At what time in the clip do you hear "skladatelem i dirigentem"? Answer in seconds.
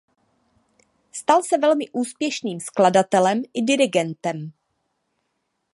2.59-4.51